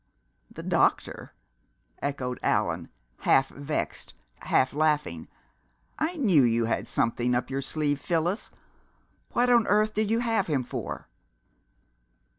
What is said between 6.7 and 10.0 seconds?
something up your sleeve, Phyllis! What on earth